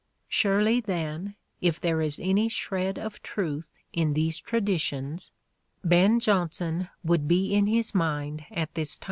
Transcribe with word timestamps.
Surely, 0.27 0.79
then, 0.79 1.35
if 1.61 1.79
there 1.79 2.01
is 2.01 2.19
any 2.19 2.49
shred 2.49 2.97
of 2.97 3.21
truth 3.21 3.77
in 3.93 4.15
these 4.15 4.39
traditions, 4.39 5.31
Ben 5.83 6.19
Jonson 6.19 6.89
would 7.03 7.27
be 7.27 7.53
in 7.53 7.67
his 7.67 7.93
mind 7.93 8.45
at 8.49 8.73
the 8.73 8.83
time. 8.83 8.95